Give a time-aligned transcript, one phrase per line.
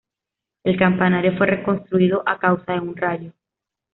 [0.63, 3.33] El campanario fue reconstruido a causa de un rayo.